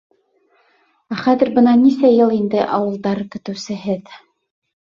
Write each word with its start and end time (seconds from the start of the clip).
Ә 1.15 1.17
хәҙер 1.19 1.51
бына 1.59 1.75
нисә 1.83 2.11
йыл 2.15 2.35
инде 2.39 2.65
ауылдар 2.81 3.25
көтөүсеһеҙ. 3.37 4.13